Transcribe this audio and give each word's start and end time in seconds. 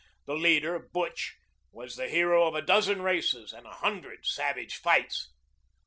The 0.25 0.33
leader 0.33 0.79
Butch 0.79 1.37
was 1.71 1.95
the 1.95 2.09
hero 2.09 2.47
of 2.47 2.55
a 2.55 2.61
dozen 2.63 3.03
races 3.03 3.53
and 3.53 3.67
a 3.67 3.73
hundred 3.75 4.25
savage 4.25 4.77
fights. 4.77 5.31